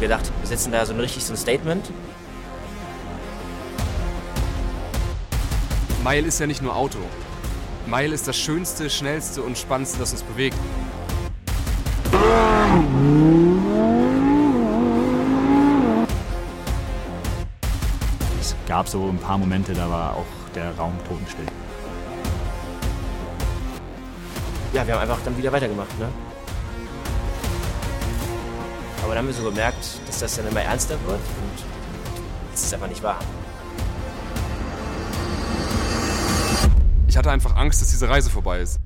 [0.00, 1.90] wir gedacht, wir setzen da so ein richtig so ein Statement.
[6.04, 6.98] Mile ist ja nicht nur Auto.
[7.86, 10.56] Mile ist das Schönste, Schnellste und Spannendste, das uns bewegt.
[18.40, 21.46] Es gab so ein paar Momente, da war auch der Raum totenstill.
[24.72, 26.08] Ja, wir haben einfach dann wieder weitergemacht, ne?
[29.08, 31.64] Aber dann haben wir so gemerkt, dass das dann immer ernster wird und
[32.52, 33.18] das ist einfach nicht wahr.
[37.06, 38.78] Ich hatte einfach Angst, dass diese Reise vorbei ist.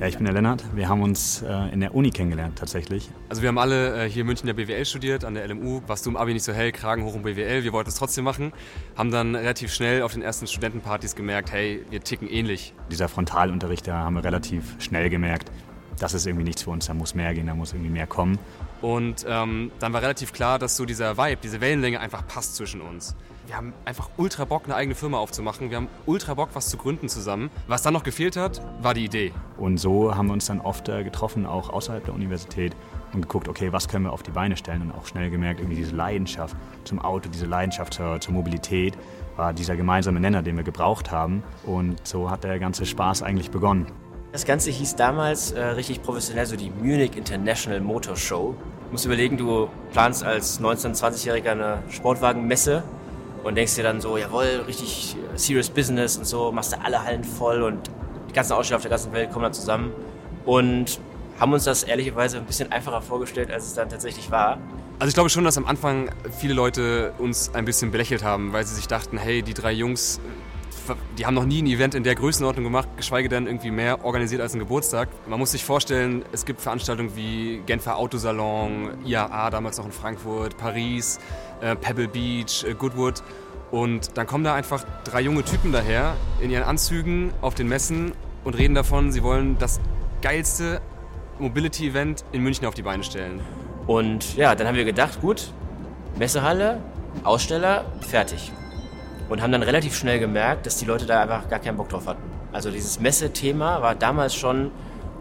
[0.00, 0.64] Ja, ich bin der Lennart.
[0.74, 3.10] Wir haben uns äh, in der Uni kennengelernt tatsächlich.
[3.28, 5.82] Also wir haben alle äh, hier in München der BWL studiert, an der LMU.
[5.86, 7.64] Warst du im Abi nicht so hell, Kragen hoch um BWL.
[7.64, 8.54] Wir wollten es trotzdem machen.
[8.96, 12.72] Haben dann relativ schnell auf den ersten Studentenpartys gemerkt, hey, wir ticken ähnlich.
[12.90, 15.50] Dieser Frontalunterricht, da haben wir relativ schnell gemerkt,
[15.98, 18.38] das ist irgendwie nichts für uns, da muss mehr gehen, da muss irgendwie mehr kommen.
[18.80, 22.80] Und ähm, dann war relativ klar, dass so dieser Vibe, diese Wellenlänge einfach passt zwischen
[22.80, 23.14] uns.
[23.50, 25.70] Wir haben einfach ultra Bock, eine eigene Firma aufzumachen.
[25.70, 27.50] Wir haben ultra Bock, was zu gründen zusammen.
[27.66, 29.32] Was dann noch gefehlt hat, war die Idee.
[29.56, 32.76] Und so haben wir uns dann oft äh, getroffen, auch außerhalb der Universität
[33.12, 35.78] und geguckt, okay, was können wir auf die Beine stellen und auch schnell gemerkt, irgendwie
[35.78, 38.96] diese Leidenschaft zum Auto, diese Leidenschaft zur, zur Mobilität
[39.34, 41.42] war dieser gemeinsame Nenner, den wir gebraucht haben.
[41.66, 43.88] Und so hat der ganze Spaß eigentlich begonnen.
[44.30, 48.54] Das Ganze hieß damals äh, richtig professionell so die Munich International Motor Show.
[48.84, 52.84] Du musst überlegen, du planst als 19-, 20-Jähriger eine Sportwagenmesse
[53.42, 57.24] und denkst dir dann so, jawohl, richtig serious business und so, machst du alle Hallen
[57.24, 57.90] voll und
[58.28, 59.92] die ganzen Aussteller auf der ganzen Welt kommen da zusammen
[60.44, 61.00] und
[61.38, 64.58] haben uns das ehrlicherweise ein bisschen einfacher vorgestellt, als es dann tatsächlich war.
[64.98, 68.66] Also ich glaube schon, dass am Anfang viele Leute uns ein bisschen belächelt haben, weil
[68.66, 70.20] sie sich dachten, hey, die drei Jungs
[71.18, 74.40] die haben noch nie ein Event in der Größenordnung gemacht, geschweige denn irgendwie mehr organisiert
[74.40, 75.08] als ein Geburtstag.
[75.26, 80.56] Man muss sich vorstellen, es gibt Veranstaltungen wie Genfer Autosalon, IAA damals noch in Frankfurt,
[80.56, 81.18] Paris,
[81.60, 83.22] äh, Pebble Beach, äh, Goodwood.
[83.70, 88.12] Und dann kommen da einfach drei junge Typen daher in ihren Anzügen auf den Messen
[88.44, 89.80] und reden davon, sie wollen das
[90.22, 90.80] geilste
[91.38, 93.40] Mobility-Event in München auf die Beine stellen.
[93.86, 95.52] Und ja, dann haben wir gedacht, gut,
[96.18, 96.80] Messehalle,
[97.24, 98.52] Aussteller, fertig
[99.30, 102.06] und haben dann relativ schnell gemerkt, dass die Leute da einfach gar keinen Bock drauf
[102.06, 102.22] hatten.
[102.52, 104.72] Also dieses Messe-Thema war damals schon,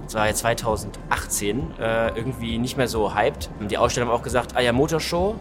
[0.03, 3.49] das war ja 2018, äh, irgendwie nicht mehr so hyped.
[3.59, 5.35] Und die Aussteller haben auch gesagt, ah ja, Motorshow,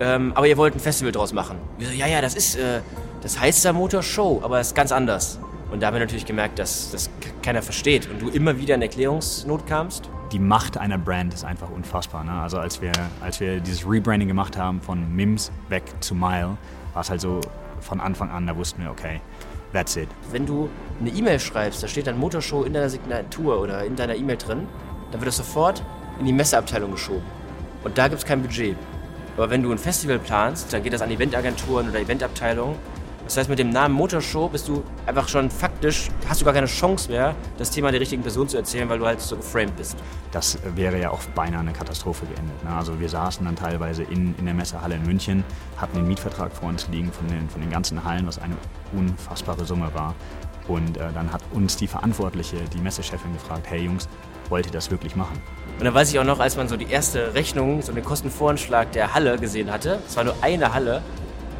[0.00, 1.58] ähm, aber ihr wollt ein Festival draus machen.
[1.78, 2.80] Wir so, ja, ja, das ist, äh,
[3.22, 5.38] das heißt ja Motorshow, aber es ist ganz anders.
[5.70, 7.10] Und da haben wir natürlich gemerkt, dass das
[7.42, 10.08] keiner versteht und du immer wieder in Erklärungsnot kamst.
[10.32, 12.24] Die Macht einer Brand ist einfach unfassbar.
[12.24, 12.32] Ne?
[12.32, 16.56] Also als wir, als wir dieses Rebranding gemacht haben von MIMS weg zu Mile,
[16.94, 17.40] war es halt so,
[17.80, 19.20] von Anfang an, da wussten wir, okay,
[19.72, 20.08] that's it.
[20.30, 20.68] Wenn du
[21.00, 24.66] eine E-Mail schreibst, da steht dann Motorshow in deiner Signatur oder in deiner E-Mail drin,
[25.10, 25.82] dann wird das sofort
[26.18, 27.24] in die Messeabteilung geschoben.
[27.82, 28.76] Und da gibt es kein Budget.
[29.36, 32.76] Aber wenn du ein Festival planst, dann geht das an Eventagenturen oder Eventabteilungen
[33.24, 36.66] das heißt, mit dem Namen Motorshow bist du einfach schon faktisch, hast du gar keine
[36.66, 39.96] Chance mehr, das Thema der richtigen Person zu erzählen, weil du halt so geframed bist.
[40.30, 42.62] Das wäre ja auch beinahe eine Katastrophe geendet.
[42.64, 42.70] Ne?
[42.70, 45.42] Also wir saßen dann teilweise in, in der Messehalle in München,
[45.78, 48.56] hatten den Mietvertrag vor uns liegen von den, von den ganzen Hallen, was eine
[48.92, 50.14] unfassbare Summe war.
[50.68, 54.08] Und äh, dann hat uns die Verantwortliche, die Messechefin gefragt, hey Jungs,
[54.48, 55.40] wollt ihr das wirklich machen?
[55.78, 58.92] Und dann weiß ich auch noch, als man so die erste Rechnung, so den Kostenvoranschlag
[58.92, 61.02] der Halle gesehen hatte, es war nur eine Halle,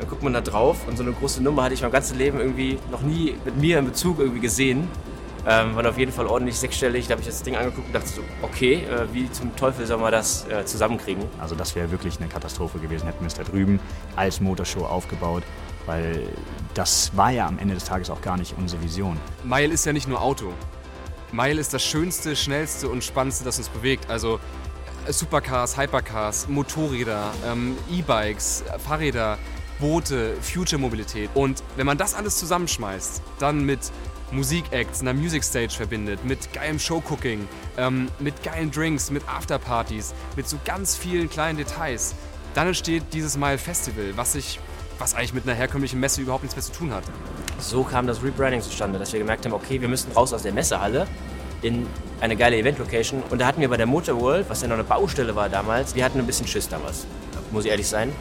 [0.05, 2.39] dann guckt man da drauf und so eine große Nummer hatte ich mein ganzes Leben
[2.39, 4.89] irgendwie noch nie mit mir in Bezug irgendwie gesehen.
[5.47, 7.07] Ähm, war auf jeden Fall ordentlich sechsstellig.
[7.07, 9.99] Da habe ich das Ding angeguckt und dachte so, okay, äh, wie zum Teufel soll
[9.99, 11.25] man das äh, zusammenkriegen?
[11.39, 13.81] Also das wäre wirklich eine Katastrophe gewesen, hätten wir es da drüben
[14.17, 15.43] als Motorshow aufgebaut,
[15.87, 16.27] weil
[16.73, 19.19] das war ja am Ende des Tages auch gar nicht unsere Vision.
[19.43, 20.53] Mile ist ja nicht nur Auto.
[21.33, 24.09] Mile ist das Schönste, Schnellste und Spannendste, das uns bewegt.
[24.09, 24.41] Also
[25.09, 29.39] Supercars, Hypercars, Motorräder, ähm, E-Bikes, Fahrräder,
[29.84, 31.28] Boote, Future-Mobilität.
[31.34, 33.81] Und wenn man das alles zusammenschmeißt, dann mit
[34.31, 40.49] Musikacts, einer Music Stage verbindet, mit geilem Showcooking, ähm, mit geilen Drinks, mit Afterpartys, mit
[40.49, 42.14] so ganz vielen kleinen Details,
[42.55, 44.59] dann entsteht dieses Mile Festival, was sich
[44.99, 47.05] was eigentlich mit einer herkömmlichen Messe überhaupt nichts mehr zu tun hat.
[47.59, 50.53] So kam das Rebranding zustande, dass wir gemerkt haben, okay, wir müssen raus aus der
[50.55, 51.06] Messehalle
[51.61, 51.87] in
[52.23, 53.23] eine geile Event-Location.
[53.29, 55.94] Und da hatten wir bei der Motor World, was ja noch eine Baustelle war damals,
[55.94, 57.06] wir hatten ein bisschen Schiss damals,
[57.50, 58.12] muss ich ehrlich sein.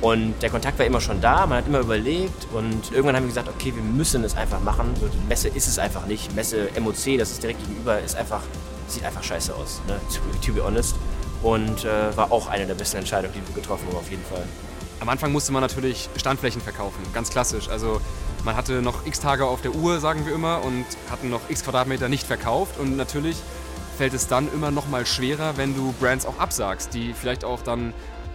[0.00, 3.28] Und der Kontakt war immer schon da, man hat immer überlegt und irgendwann haben wir
[3.28, 4.94] gesagt, okay, wir müssen es einfach machen.
[4.98, 6.34] So, Messe ist es einfach nicht.
[6.34, 8.40] Messe MOC, das ist direkt gegenüber, ist einfach,
[8.88, 10.00] sieht einfach scheiße aus, ne?
[10.08, 10.96] to, to be honest.
[11.42, 14.44] Und äh, war auch eine der besten Entscheidungen, die wir getroffen haben, auf jeden Fall.
[15.00, 17.68] Am Anfang musste man natürlich Standflächen verkaufen, ganz klassisch.
[17.68, 18.00] Also
[18.44, 21.62] man hatte noch x Tage auf der Uhr, sagen wir immer, und hatten noch x
[21.62, 22.78] Quadratmeter nicht verkauft.
[22.78, 23.36] Und natürlich
[23.98, 27.62] fällt es dann immer noch mal schwerer, wenn du Brands auch absagst, die vielleicht auch
[27.62, 27.92] dann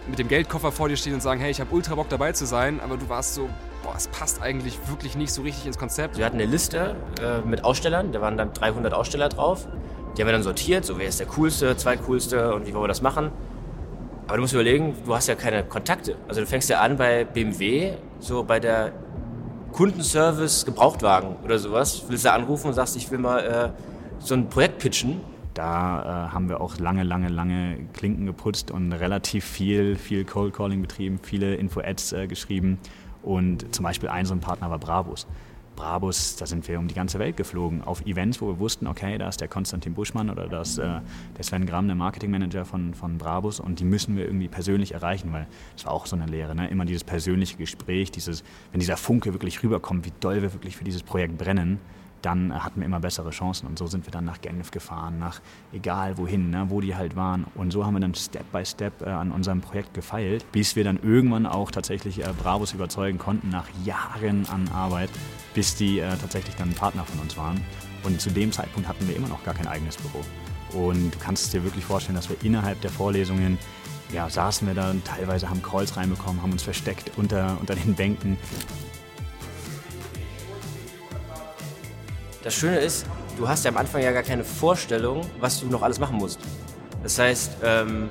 [0.08, 2.46] mit dem Geldkoffer vor dir stehen und sagen, hey, ich habe ultra Bock dabei zu
[2.46, 3.48] sein, aber du warst so,
[3.82, 6.16] boah, es passt eigentlich wirklich nicht so richtig ins Konzept.
[6.16, 9.66] Wir hatten eine Liste äh, mit Ausstellern, da waren dann 300 Aussteller drauf.
[10.16, 12.88] Die haben wir dann sortiert, so wer ist der coolste, zweitcoolste und wie wollen wir
[12.88, 13.30] das machen.
[14.26, 16.16] Aber du musst überlegen, du hast ja keine Kontakte.
[16.26, 18.92] Also du fängst ja an bei BMW, so bei der
[19.72, 22.04] Kundenservice Gebrauchtwagen oder sowas.
[22.08, 23.70] Willst du anrufen und sagst, ich will mal äh,
[24.18, 25.20] so ein Projekt pitchen
[25.56, 30.54] da äh, haben wir auch lange, lange, lange Klinken geputzt und relativ viel, viel Cold
[30.54, 32.78] Calling betrieben, viele Info-Ads äh, geschrieben.
[33.22, 35.26] Und zum Beispiel ein so ein Partner war Brabus.
[35.74, 39.18] Brabus, da sind wir um die ganze Welt geflogen, auf Events, wo wir wussten, okay,
[39.18, 41.00] da ist der Konstantin Buschmann oder da ist äh,
[41.36, 45.32] der Sven Gramm, der Marketingmanager von, von Brabus und die müssen wir irgendwie persönlich erreichen,
[45.32, 46.68] weil das war auch so eine Lehre, ne?
[46.68, 48.42] immer dieses persönliche Gespräch, dieses,
[48.72, 51.78] wenn dieser Funke wirklich rüberkommt, wie doll wir wirklich für dieses Projekt brennen,
[52.26, 53.68] dann hatten wir immer bessere Chancen.
[53.68, 55.40] Und so sind wir dann nach Genf gefahren, nach
[55.72, 57.46] egal wohin, ne, wo die halt waren.
[57.54, 60.82] Und so haben wir dann Step by Step äh, an unserem Projekt gefeilt, bis wir
[60.82, 65.08] dann irgendwann auch tatsächlich äh, Bravos überzeugen konnten, nach Jahren an Arbeit,
[65.54, 67.60] bis die äh, tatsächlich dann Partner von uns waren.
[68.02, 70.24] Und zu dem Zeitpunkt hatten wir immer noch gar kein eigenes Büro.
[70.72, 73.56] Und du kannst es dir wirklich vorstellen, dass wir innerhalb der Vorlesungen
[74.12, 78.36] ja, saßen wir da, teilweise haben Calls reinbekommen, haben uns versteckt unter, unter den Bänken
[82.46, 83.04] Das Schöne ist,
[83.36, 86.38] du hast ja am Anfang ja gar keine Vorstellung, was du noch alles machen musst.
[87.02, 88.08] Das heißt, ähm,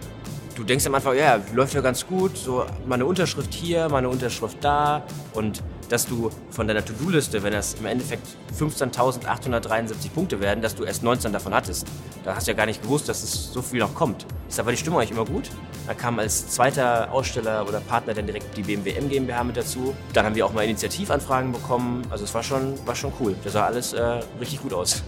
[0.55, 3.99] du denkst am Anfang, ja, läuft ja ganz gut, so mal eine Unterschrift hier, mal
[3.99, 8.27] eine Unterschrift da und dass du von deiner To-Do-Liste, wenn das im Endeffekt
[8.59, 11.87] 15.873 Punkte werden, dass du erst 19 davon hattest.
[12.23, 14.25] Da hast du ja gar nicht gewusst, dass es so viel noch kommt.
[14.47, 15.49] Deshalb war die Stimmung eigentlich immer gut.
[15.87, 19.95] Da kam als zweiter Aussteller oder Partner dann direkt die BMW M GmbH mit dazu.
[20.13, 22.03] Dann haben wir auch mal Initiativanfragen bekommen.
[22.09, 23.35] Also es war schon, war schon cool.
[23.43, 24.01] Das sah alles äh,
[24.39, 25.03] richtig gut aus.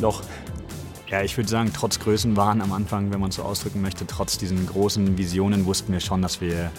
[0.00, 0.22] Noch.
[1.08, 4.38] Ja, ich würde sagen, trotz Größenwahn am Anfang, wenn man es so ausdrücken möchte, trotz
[4.38, 6.70] diesen großen Visionen wussten wir schon, dass wir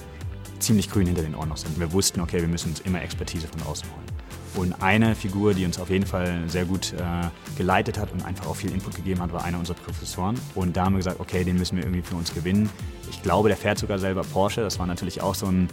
[0.62, 1.80] ziemlich grün hinter den Ohren noch sind.
[1.80, 4.21] Wir wussten, okay, wir müssen uns immer Expertise von außen holen.
[4.56, 6.98] Und eine Figur, die uns auf jeden Fall sehr gut äh,
[7.58, 10.38] geleitet hat und einfach auch viel Input gegeben hat, war einer unserer Professoren.
[10.56, 12.70] Und da haben wir gesagt, okay, den müssen wir irgendwie für uns gewinnen.
[13.10, 14.62] Ich glaube, der fährt sogar selber Porsche.
[14.62, 15.70] Das war natürlich auch so ein,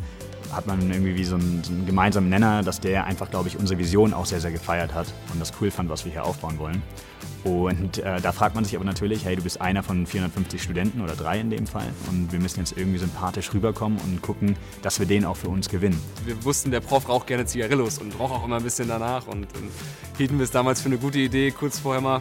[0.53, 3.59] hat man irgendwie wie so einen, so einen gemeinsamen Nenner, dass der einfach, glaube ich,
[3.59, 6.59] unsere Vision auch sehr, sehr gefeiert hat und das cool fand, was wir hier aufbauen
[6.59, 6.83] wollen.
[7.45, 11.01] Und äh, da fragt man sich aber natürlich, hey, du bist einer von 450 Studenten
[11.01, 14.99] oder drei in dem Fall und wir müssen jetzt irgendwie sympathisch rüberkommen und gucken, dass
[14.99, 16.01] wir den auch für uns gewinnen.
[16.25, 19.47] Wir wussten, der Prof raucht gerne Zigarillos und raucht auch immer ein bisschen danach und,
[19.55, 19.71] und
[20.17, 22.21] hielten wir es damals für eine gute Idee, kurz vorher mal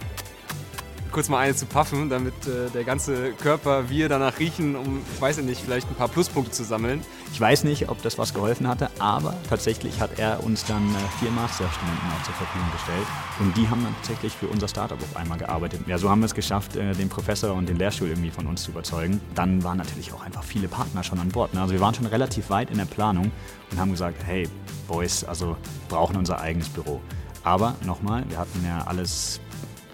[1.17, 5.19] kurz mal eine zu puffen, damit äh, der ganze Körper, wir danach riechen, um, ich
[5.19, 7.01] weiß nicht, vielleicht ein paar Pluspunkte zu sammeln.
[7.33, 11.19] Ich weiß nicht, ob das was geholfen hatte, aber tatsächlich hat er uns dann äh,
[11.19, 13.07] vier Masterstudenten auch zur Verfügung gestellt
[13.39, 15.81] und die haben dann tatsächlich für unser Startup auf einmal gearbeitet.
[15.87, 18.61] Ja, so haben wir es geschafft, äh, den Professor und den Lehrstuhl irgendwie von uns
[18.61, 19.19] zu überzeugen.
[19.33, 21.51] Dann waren natürlich auch einfach viele Partner schon an Bord.
[21.55, 21.61] Ne?
[21.61, 23.31] Also wir waren schon relativ weit in der Planung
[23.71, 24.47] und haben gesagt, hey,
[24.87, 25.57] Boys, also
[25.89, 27.01] brauchen unser eigenes Büro.
[27.43, 29.39] Aber nochmal, wir hatten ja alles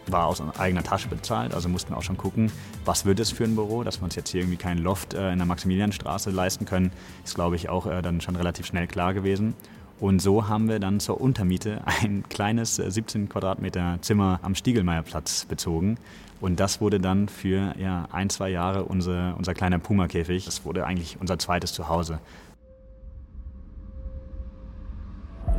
[0.07, 2.51] war aus eigener Tasche bezahlt, also mussten wir auch schon gucken,
[2.85, 5.31] was wird es für ein Büro, dass wir uns jetzt hier irgendwie keinen Loft äh,
[5.31, 6.91] in der Maximilianstraße leisten können,
[7.23, 9.53] ist glaube ich auch äh, dann schon relativ schnell klar gewesen.
[9.99, 15.45] Und so haben wir dann zur Untermiete ein kleines 17 äh, Quadratmeter Zimmer am Stiegelmeierplatz
[15.45, 15.97] bezogen.
[16.41, 20.43] Und das wurde dann für ja, ein, zwei Jahre unser, unser kleiner Puma-Käfig.
[20.43, 22.19] Das wurde eigentlich unser zweites Zuhause.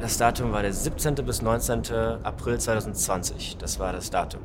[0.05, 1.15] Das Datum war der 17.
[1.15, 1.81] bis 19.
[2.25, 3.57] April 2020.
[3.57, 4.43] Das war das Datum.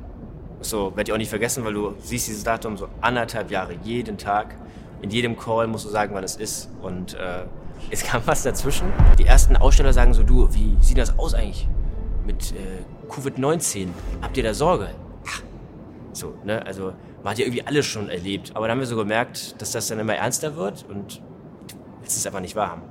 [0.62, 4.18] So, werde ich auch nicht vergessen, weil du siehst dieses Datum so anderthalb Jahre, jeden
[4.18, 4.56] Tag.
[5.02, 6.70] In jedem Call musst du sagen, wann es ist.
[6.82, 7.44] Und äh,
[7.92, 8.88] es kam was dazwischen.
[9.18, 11.68] Die ersten Aussteller sagen so, du, wie sieht das aus eigentlich
[12.26, 13.90] mit äh, Covid-19?
[14.22, 14.88] Habt ihr da Sorge?
[15.28, 15.42] Ach,
[16.14, 18.52] so, ne, also man hat ja irgendwie alles schon erlebt.
[18.54, 21.22] Aber dann haben wir so gemerkt, dass das dann immer ernster wird und
[22.06, 22.82] es einfach nicht wahr.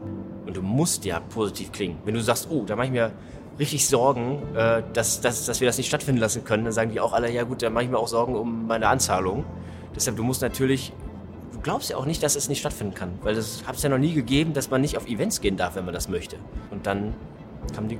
[0.49, 1.99] Und du musst ja positiv klingen.
[2.07, 3.13] Wenn du sagst, oh, da mache ich mir
[3.59, 7.01] richtig Sorgen, äh, dass, dass, dass wir das nicht stattfinden lassen können, dann sagen die
[7.01, 9.45] auch alle, ja gut, dann mache ich mir auch Sorgen um meine Anzahlung.
[9.95, 10.95] Deshalb, du musst natürlich,
[11.53, 13.91] du glaubst ja auch nicht, dass es nicht stattfinden kann, weil das hat es ja
[13.91, 16.37] noch nie gegeben, dass man nicht auf Events gehen darf, wenn man das möchte.
[16.71, 17.13] Und dann
[17.75, 17.99] kam die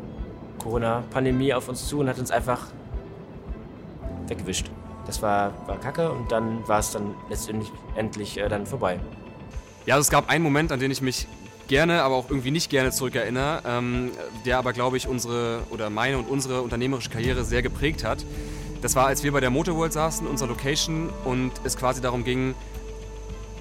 [0.59, 2.69] Corona-Pandemie auf uns zu und hat uns einfach
[4.27, 4.71] weggewischt.
[5.05, 8.99] Das war, war kacke und dann war es dann letztendlich endlich äh, dann vorbei.
[9.85, 11.27] Ja, also es gab einen Moment, an den ich mich
[11.69, 14.11] gerne, aber auch irgendwie nicht gerne zurückerinnere, ähm,
[14.45, 18.25] der aber, glaube ich, unsere oder meine und unsere unternehmerische Karriere sehr geprägt hat.
[18.83, 22.55] Das war, als wir bei der Motorworld saßen, unserer Location, und es quasi darum ging,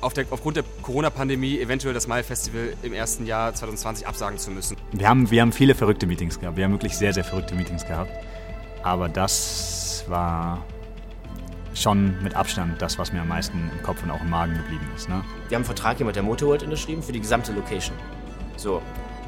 [0.02, 4.78] auf der, aufgrund der Corona-Pandemie eventuell das Mai-Festival im ersten Jahr 2020 absagen zu müssen.
[4.92, 6.56] Wir haben, wir haben viele verrückte Meetings gehabt.
[6.56, 8.12] Wir haben wirklich sehr, sehr verrückte Meetings gehabt.
[8.84, 10.64] Aber das war
[11.82, 14.88] schon mit Abstand das, was mir am meisten im Kopf und auch im Magen geblieben
[14.96, 15.10] ist.
[15.10, 15.24] Ne?
[15.48, 17.96] Wir haben einen Vertrag hier mit der Motorworld unterschrieben für die gesamte Location.
[18.56, 18.82] So,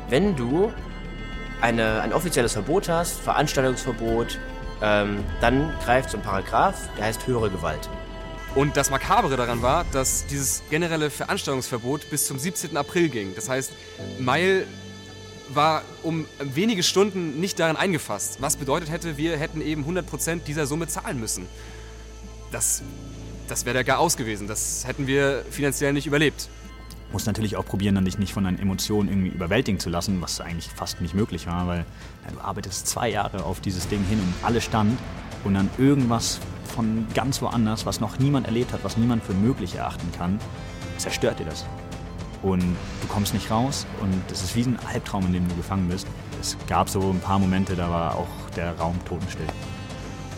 [0.10, 0.74] wenn du
[1.62, 4.39] eine, ein offizielles Verbot hast, Veranstaltungsverbot,
[4.82, 7.89] ähm, dann greift so ein Paragraph, der heißt höhere Gewalt.
[8.56, 12.75] Und das Makabere daran war, dass dieses generelle Veranstaltungsverbot bis zum 17.
[12.77, 13.36] April ging.
[13.36, 13.72] Das heißt,
[14.18, 14.65] Meil
[15.50, 18.41] war um wenige Stunden nicht darin eingefasst.
[18.41, 21.48] Was bedeutet hätte, wir hätten eben 100% dieser Summe zahlen müssen.
[22.51, 22.82] Das,
[23.48, 24.48] das wäre der gar aus gewesen.
[24.48, 26.50] Das hätten wir finanziell nicht überlebt.
[27.12, 30.41] Muss natürlich auch probieren, dann dich nicht von deinen Emotionen irgendwie überwältigen zu lassen, was
[30.41, 31.79] eigentlich fast nicht möglich war, weil
[32.25, 34.98] ja, du arbeitest zwei Jahre auf dieses Ding hin und alles stand
[35.44, 36.39] und dann irgendwas
[36.75, 40.39] von ganz woanders, was noch niemand erlebt hat, was niemand für möglich erachten kann,
[40.98, 41.65] zerstört dir das.
[42.44, 42.62] Und
[43.01, 46.08] du kommst nicht raus und es ist wie ein Albtraum, in dem du gefangen bist.
[46.39, 49.48] Es gab so ein paar Momente, da war auch der Raum totenstill.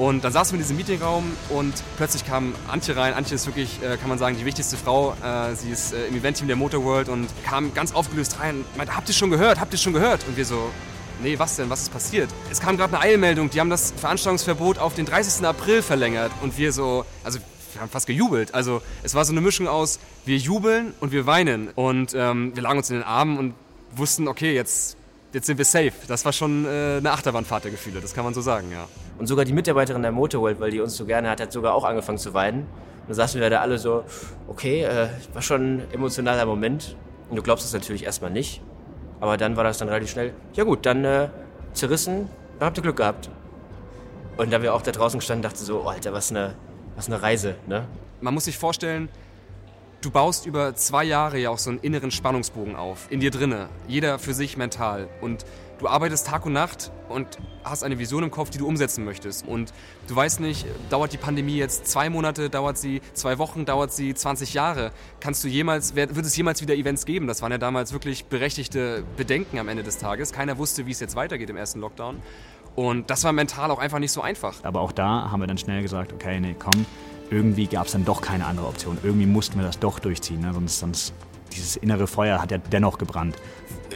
[0.02, 3.14] Und dann saßen wir in diesem Meetingraum und plötzlich kam Antje rein.
[3.14, 5.16] Antje ist wirklich, äh, kann man sagen, die wichtigste Frau.
[5.24, 8.96] Äh, sie ist äh, im Eventteam der Motorworld und kam ganz aufgelöst rein und meinte,
[8.96, 9.60] habt ihr schon gehört?
[9.60, 10.26] Habt ihr schon gehört?
[10.28, 10.72] Und wir so,
[11.22, 11.70] nee, was denn?
[11.70, 12.32] Was ist passiert?
[12.50, 15.46] Es kam gerade eine Eilmeldung, die haben das Veranstaltungsverbot auf den 30.
[15.46, 16.32] April verlängert.
[16.42, 17.38] Und wir so, also
[17.74, 18.56] wir haben fast gejubelt.
[18.56, 21.70] Also es war so eine Mischung aus, wir jubeln und wir weinen.
[21.76, 23.54] Und ähm, wir lagen uns in den Armen und
[23.96, 24.98] wussten, okay, jetzt,
[25.32, 25.94] jetzt sind wir safe.
[26.08, 28.88] Das war schon äh, eine Achterbahnfahrt der Gefühle, das kann man so sagen, ja.
[29.18, 31.84] Und sogar die Mitarbeiterin der Motorworld, weil die uns so gerne hat, hat sogar auch
[31.84, 32.62] angefangen zu weinen.
[32.62, 34.04] Und dann saßen wir da alle so,
[34.48, 36.96] okay, äh, war schon ein emotionaler Moment.
[37.30, 38.62] Und du glaubst es natürlich erstmal nicht.
[39.20, 41.30] Aber dann war das dann relativ schnell, ja gut, dann äh,
[41.74, 42.28] zerrissen,
[42.58, 43.30] dann habt ihr Glück gehabt.
[44.38, 46.56] Und da wir auch da draußen gestanden, dachte so, oh, Alter, was eine,
[46.96, 47.86] was eine Reise, ne?
[48.22, 49.10] Man muss sich vorstellen,
[50.02, 53.70] du baust über zwei Jahre ja auch so einen inneren Spannungsbogen auf, in dir drinne,
[53.88, 55.08] jeder für sich mental.
[55.22, 55.46] Und
[55.82, 57.28] du arbeitest Tag und Nacht und
[57.64, 59.46] hast eine Vision im Kopf, die du umsetzen möchtest.
[59.48, 59.74] Und
[60.08, 64.14] du weißt nicht, dauert die Pandemie jetzt zwei Monate, dauert sie zwei Wochen, dauert sie
[64.14, 64.92] 20 Jahre?
[65.20, 67.28] Kannst du jemals, wird es jemals wieder Events geben?
[67.28, 70.32] Das waren ja damals wirklich berechtigte Bedenken am Ende des Tages.
[70.32, 72.22] Keiner wusste, wie es jetzt weitergeht im ersten Lockdown.
[72.76, 74.64] Und das war mental auch einfach nicht so einfach.
[74.64, 76.86] Aber auch da haben wir dann schnell gesagt, okay, nee, komm,
[77.32, 78.98] irgendwie gab es dann doch keine andere Option.
[79.04, 80.54] Irgendwie mussten wir das doch durchziehen, ne?
[80.54, 81.14] sonst, sonst
[81.54, 83.36] dieses innere Feuer hat ja dennoch gebrannt.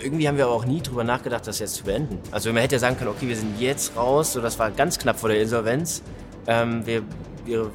[0.03, 2.19] Irgendwie haben wir aber auch nie drüber nachgedacht, das jetzt zu beenden.
[2.31, 4.99] Also man hätte ja sagen können, okay, wir sind jetzt raus, so das war ganz
[4.99, 6.01] knapp vor der Insolvenz.
[6.47, 7.03] Ähm, wir,
[7.45, 7.71] wir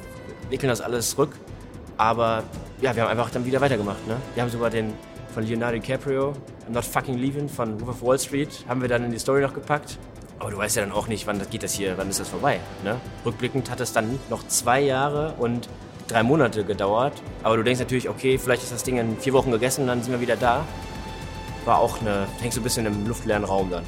[0.49, 1.31] wickeln das alles zurück.
[1.97, 2.43] Aber
[2.81, 4.07] ja, wir haben einfach dann wieder weitergemacht.
[4.07, 4.17] Ne?
[4.33, 4.93] Wir haben sogar den
[5.33, 6.33] von Leonardo DiCaprio,
[6.67, 9.41] I'm Not Fucking Leaving von Wolf of Wall Street, haben wir dann in die Story
[9.41, 9.97] noch gepackt.
[10.39, 12.59] Aber du weißt ja dann auch nicht, wann geht das hier, wann ist das vorbei.
[12.83, 12.99] Ne?
[13.25, 15.69] Rückblickend hat es dann noch zwei Jahre und
[16.11, 17.13] drei Monate gedauert.
[17.43, 20.03] Aber du denkst natürlich, okay, vielleicht ist das Ding in vier Wochen gegessen und dann
[20.03, 20.65] sind wir wieder da.
[21.65, 23.83] War auch eine, hängst du ein bisschen im luftleeren Raum dann.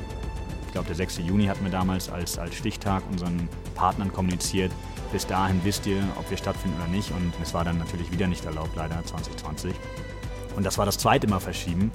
[0.67, 1.19] Ich glaube, der 6.
[1.19, 4.71] Juni hatten wir damals als, als Stichtag unseren Partnern kommuniziert.
[5.11, 7.11] Bis dahin wisst ihr, ob wir stattfinden oder nicht.
[7.11, 9.73] Und es war dann natürlich wieder nicht erlaubt, leider 2020.
[10.55, 11.91] Und das war das zweite Mal verschieben,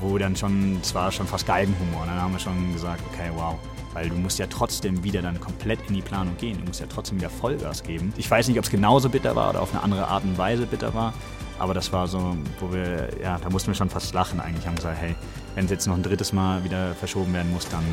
[0.00, 2.06] wo dann schon, es war schon fast Geigenhumor.
[2.06, 3.58] Dann haben wir schon gesagt, okay, wow,
[3.92, 6.58] weil du musst ja trotzdem wieder dann komplett in die Planung gehen.
[6.58, 8.12] Du musst ja trotzdem wieder Vollgas geben.
[8.16, 10.66] Ich weiß nicht, ob es genauso bitter war oder auf eine andere Art und Weise
[10.66, 11.14] bitter war.
[11.58, 14.66] Aber das war so, wo wir, ja, da mussten wir schon fast lachen eigentlich.
[14.66, 15.14] Haben gesagt, hey,
[15.54, 17.84] wenn es jetzt noch ein drittes Mal wieder verschoben werden muss, dann,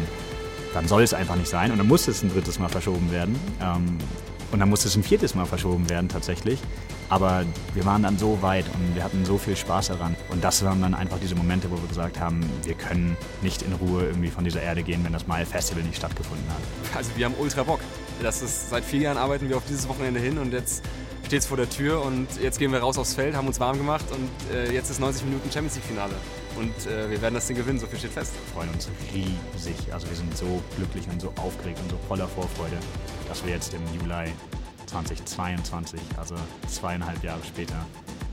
[0.73, 1.71] dann soll es einfach nicht sein.
[1.71, 3.35] Und dann muss es ein drittes Mal verschoben werden.
[3.61, 3.97] Ähm,
[4.51, 6.59] und dann musste es ein viertes Mal verschoben werden tatsächlich.
[7.09, 10.15] Aber wir waren dann so weit und wir hatten so viel Spaß daran.
[10.29, 13.73] Und das waren dann einfach diese Momente, wo wir gesagt haben, wir können nicht in
[13.73, 16.97] Ruhe irgendwie von dieser Erde gehen, wenn das Mile Festival nicht stattgefunden hat.
[16.97, 17.79] Also wir haben ultra Bock.
[18.21, 20.83] Das ist, seit vier Jahren arbeiten wir auf dieses Wochenende hin und jetzt
[21.25, 23.77] steht es vor der Tür und jetzt gehen wir raus aufs Feld, haben uns warm
[23.77, 26.13] gemacht und äh, jetzt ist 90 Minuten Champions League Finale.
[26.55, 28.33] Und äh, wir werden das Ding gewinnen, so viel steht fest.
[28.33, 29.93] Wir freuen uns riesig.
[29.93, 32.77] Also wir sind so glücklich und so aufgeregt und so voller Vorfreude,
[33.27, 34.31] dass wir jetzt im Juli
[34.87, 36.35] 2022, also
[36.67, 37.85] zweieinhalb Jahre später,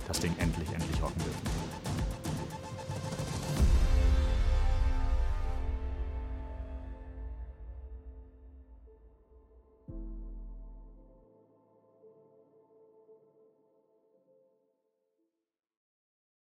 [0.09, 1.56] das Ding endlich, endlich rocken dürfen.